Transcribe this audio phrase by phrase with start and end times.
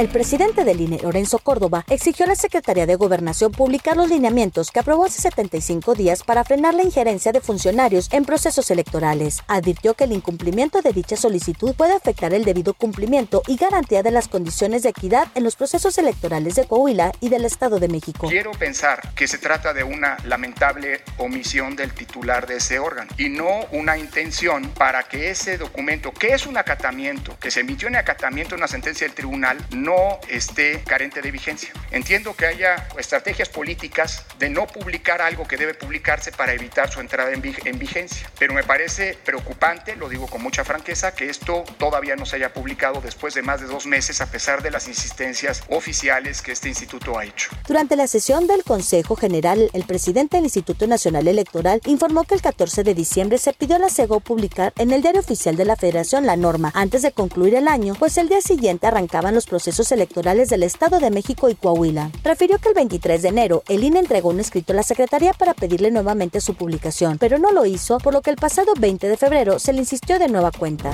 [0.00, 4.70] El presidente del INE, Lorenzo Córdoba, exigió a la Secretaría de Gobernación publicar los lineamientos
[4.70, 9.42] que aprobó hace 75 días para frenar la injerencia de funcionarios en procesos electorales.
[9.46, 14.10] Advirtió que el incumplimiento de dicha solicitud puede afectar el debido cumplimiento y garantía de
[14.10, 18.28] las condiciones de equidad en los procesos electorales de Coahuila y del Estado de México.
[18.28, 23.28] Quiero pensar que se trata de una lamentable omisión del titular de ese órgano y
[23.28, 27.96] no una intención para que ese documento, que es un acatamiento, que se emitió en
[27.96, 29.89] acatamiento en una sentencia del tribunal, no
[30.28, 31.72] esté carente de vigencia.
[31.90, 37.00] Entiendo que haya estrategias políticas de no publicar algo que debe publicarse para evitar su
[37.00, 42.16] entrada en, vigencia, pero me parece preocupante, lo digo con mucha franqueza, que esto todavía
[42.16, 45.62] no se haya publicado después de más de dos meses a pesar de las insistencias
[45.68, 47.50] oficiales que este instituto ha hecho.
[47.66, 52.42] Durante la sesión del Consejo General, el presidente del Instituto Nacional Electoral informó que el
[52.42, 55.76] 14 de diciembre se pidió a la CEGO publicar en el diario oficial de la
[55.76, 59.79] Federación la norma antes de concluir el año, pues el día siguiente arrancaban los procesos
[59.92, 62.10] electorales del Estado de México y Coahuila.
[62.22, 65.54] Refirió que el 23 de enero el INE entregó un escrito a la Secretaría para
[65.54, 69.16] pedirle nuevamente su publicación, pero no lo hizo, por lo que el pasado 20 de
[69.16, 70.92] febrero se le insistió de nueva cuenta.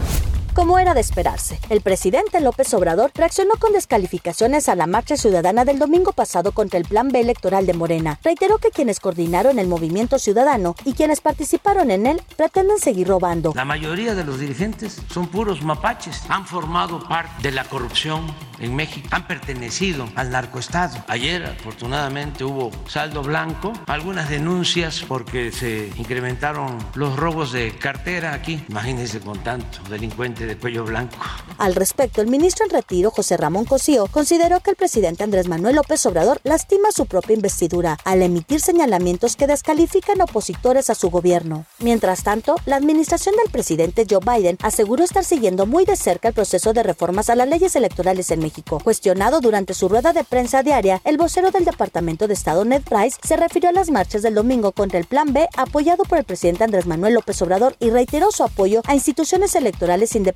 [0.57, 5.67] Como era de esperarse, el presidente López Obrador reaccionó con descalificaciones a la marcha ciudadana
[5.67, 8.19] del domingo pasado contra el Plan B electoral de Morena.
[8.25, 13.53] Reiteró que quienes coordinaron el movimiento ciudadano y quienes participaron en él pretenden seguir robando.
[13.55, 18.27] La mayoría de los dirigentes son puros mapaches, han formado parte de la corrupción
[18.59, 21.05] en México, han pertenecido al narcoestado.
[21.09, 28.65] Ayer, afortunadamente, hubo saldo blanco, algunas denuncias porque se incrementaron los robos de cartera aquí.
[28.71, 31.17] Imagínense con tanto delincuente de cuello blanco.
[31.59, 35.77] Al respecto, el ministro en retiro, José Ramón Cosío, consideró que el presidente Andrés Manuel
[35.77, 41.65] López Obrador lastima su propia investidura al emitir señalamientos que descalifican opositores a su gobierno.
[41.79, 46.35] Mientras tanto, la administración del presidente Joe Biden aseguró estar siguiendo muy de cerca el
[46.35, 48.79] proceso de reformas a las leyes electorales en México.
[48.83, 53.19] Cuestionado durante su rueda de prensa diaria, el vocero del Departamento de Estado Ned Price
[53.27, 56.65] se refirió a las marchas del domingo contra el Plan B apoyado por el presidente
[56.65, 60.36] Andrés Manuel López Obrador y reiteró su apoyo a instituciones electorales independientes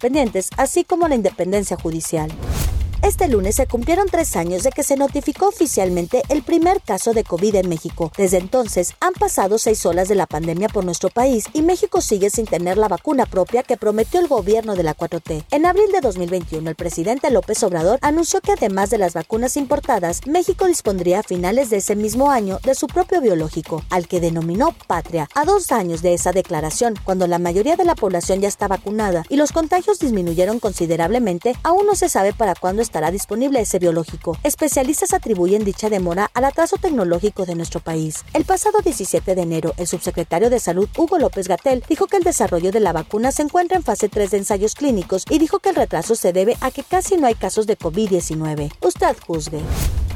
[0.57, 2.33] así como la independencia judicial.
[3.11, 7.25] Este lunes se cumplieron tres años de que se notificó oficialmente el primer caso de
[7.25, 8.13] COVID en México.
[8.17, 12.31] Desde entonces han pasado seis olas de la pandemia por nuestro país y México sigue
[12.31, 15.45] sin tener la vacuna propia que prometió el gobierno de la 4T.
[15.51, 20.25] En abril de 2021, el presidente López Obrador anunció que además de las vacunas importadas,
[20.29, 24.73] México dispondría a finales de ese mismo año de su propio biológico, al que denominó
[24.87, 25.29] Patria.
[25.35, 29.25] A dos años de esa declaración, cuando la mayoría de la población ya está vacunada
[29.29, 34.37] y los contagios disminuyeron considerablemente, aún no se sabe para cuándo disponible ese biológico.
[34.43, 38.25] Especialistas atribuyen dicha demora al atraso tecnológico de nuestro país.
[38.35, 42.25] El pasado 17 de enero, el subsecretario de Salud, Hugo López Gatel, dijo que el
[42.25, 45.71] desarrollo de la vacuna se encuentra en fase 3 de ensayos clínicos y dijo que
[45.71, 48.73] el retraso se debe a que casi no hay casos de COVID-19.
[48.83, 49.61] Usted juzgue.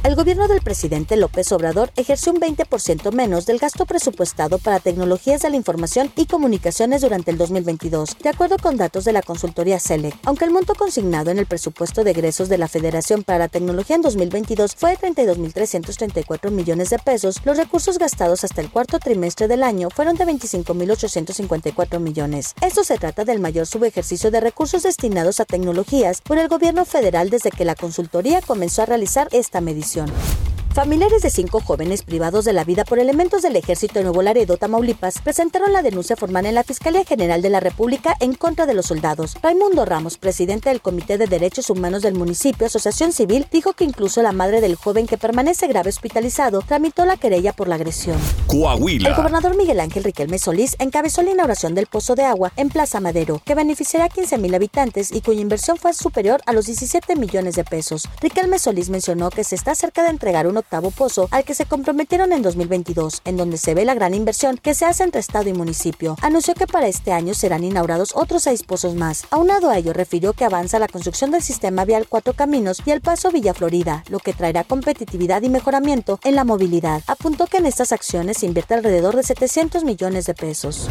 [0.04, 5.40] El gobierno del presidente López Obrador ejerció un 20% menos del gasto presupuestado para tecnologías
[5.40, 9.80] de la información y comunicaciones durante el 2022, de acuerdo con datos de la consultoría
[9.80, 10.14] CELEC.
[10.24, 13.96] Aunque el monto consignado en el presupuesto de egresos de la Federación para la Tecnología
[13.96, 19.48] en 2022 fue de 32.334 millones de pesos, los recursos gastados hasta el cuarto trimestre
[19.48, 22.54] del año fueron de 25.854 millones.
[22.60, 27.30] Esto se trata del mayor subejercicio de recursos destinados a tecnologías por el gobierno federal
[27.30, 30.53] desde que la consultoría comenzó a realizar esta medición producción.
[30.74, 34.56] Familiares de cinco jóvenes privados de la vida por elementos del ejército de Nuevo Laredo,
[34.56, 38.74] Tamaulipas, presentaron la denuncia formal en la Fiscalía General de la República en contra de
[38.74, 39.36] los soldados.
[39.40, 44.20] Raimundo Ramos, presidente del Comité de Derechos Humanos del municipio, Asociación Civil, dijo que incluso
[44.20, 48.18] la madre del joven que permanece grave hospitalizado tramitó la querella por la agresión.
[48.48, 49.10] Coahuila.
[49.10, 52.98] El gobernador Miguel Ángel Riquelme Solís encabezó la inauguración del pozo de agua en Plaza
[52.98, 57.54] Madero, que beneficiará a 15.000 habitantes y cuya inversión fue superior a los 17 millones
[57.54, 58.08] de pesos.
[58.20, 61.66] Riquelme Solís mencionó que se está cerca de entregar un octavo pozo al que se
[61.66, 65.48] comprometieron en 2022, en donde se ve la gran inversión que se hace entre Estado
[65.48, 66.16] y municipio.
[66.22, 69.24] Anunció que para este año serán inaugurados otros seis pozos más.
[69.30, 73.00] Aunado a ello, refirió que avanza la construcción del sistema vial Cuatro Caminos y el
[73.00, 77.02] paso Villa Florida, lo que traerá competitividad y mejoramiento en la movilidad.
[77.06, 80.88] Apuntó que en estas acciones se invierte alrededor de 700 millones de pesos.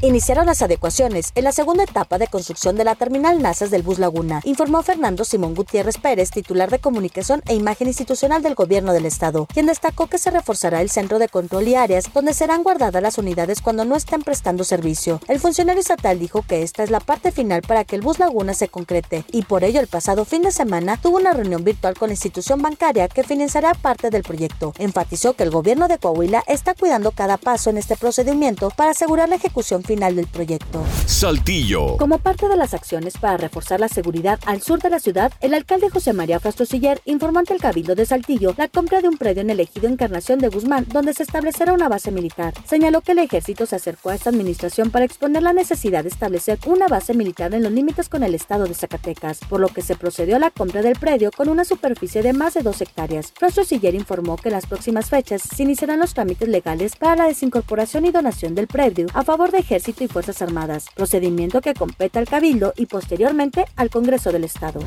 [0.00, 3.98] Iniciaron las adecuaciones en la segunda etapa de construcción de la terminal NASAS del Bus
[3.98, 9.06] Laguna, informó Fernando Simón Gutiérrez Pérez, titular de Comunicación e Imagen Institucional del Gobierno del
[9.06, 13.02] Estado, quien destacó que se reforzará el centro de control y áreas donde serán guardadas
[13.02, 15.20] las unidades cuando no estén prestando servicio.
[15.26, 18.54] El funcionario estatal dijo que esta es la parte final para que el Bus Laguna
[18.54, 22.10] se concrete y por ello el pasado fin de semana tuvo una reunión virtual con
[22.10, 24.74] la institución bancaria que financiará parte del proyecto.
[24.78, 29.28] Enfatizó que el gobierno de Coahuila está cuidando cada paso en este procedimiento para asegurar
[29.28, 30.84] la ejecución final del proyecto.
[31.06, 31.96] Saltillo.
[31.96, 35.54] Como parte de las acciones para reforzar la seguridad al sur de la ciudad, el
[35.54, 39.40] alcalde José María Frastrosiller informó ante el Cabildo de Saltillo la compra de un predio
[39.40, 42.52] en el ejido Encarnación de Guzmán, donde se establecerá una base militar.
[42.66, 46.58] Señaló que el ejército se acercó a esta administración para exponer la necesidad de establecer
[46.66, 49.96] una base militar en los límites con el estado de Zacatecas, por lo que se
[49.96, 53.32] procedió a la compra del predio con una superficie de más de dos hectáreas.
[53.34, 58.04] Frastrosiller informó que en las próximas fechas se iniciarán los trámites legales para la desincorporación
[58.04, 62.72] y donación del predio a favor de Y Fuerzas Armadas, procedimiento que compete al Cabildo
[62.76, 64.80] y posteriormente al Congreso del Estado.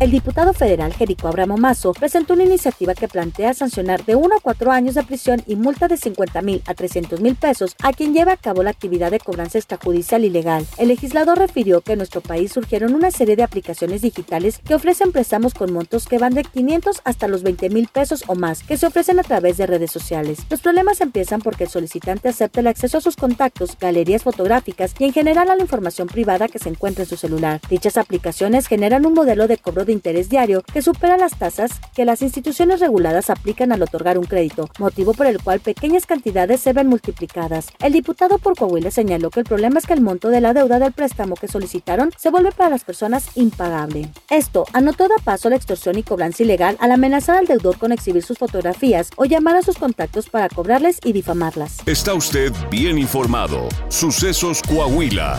[0.00, 4.40] El diputado federal Jerico Abramo Mazo presentó una iniciativa que plantea sancionar de 1 a
[4.40, 8.14] 4 años de prisión y multa de 50 mil a 300 mil pesos a quien
[8.14, 10.64] lleve a cabo la actividad de cobranza extrajudicial ilegal.
[10.76, 15.10] El legislador refirió que en nuestro país surgieron una serie de aplicaciones digitales que ofrecen
[15.10, 18.76] préstamos con montos que van de 500 hasta los 20 mil pesos o más, que
[18.76, 20.38] se ofrecen a través de redes sociales.
[20.48, 25.06] Los problemas empiezan porque el solicitante acepta el acceso a sus contactos, galerías fotográficas y
[25.06, 27.60] en general a la información privada que se encuentra en su celular.
[27.68, 32.04] Dichas aplicaciones generan un modelo de cobro de interés diario que supera las tasas que
[32.04, 36.72] las instituciones reguladas aplican al otorgar un crédito, motivo por el cual pequeñas cantidades se
[36.72, 37.66] ven multiplicadas.
[37.80, 40.78] El diputado por Coahuila señaló que el problema es que el monto de la deuda
[40.78, 44.08] del préstamo que solicitaron se vuelve para las personas impagable.
[44.30, 48.22] Esto anotó da paso la extorsión y cobranza ilegal al amenazar al deudor con exhibir
[48.22, 51.78] sus fotografías o llamar a sus contactos para cobrarles y difamarlas.
[51.86, 53.68] Está usted bien informado.
[53.88, 55.38] Sucesos Coahuila.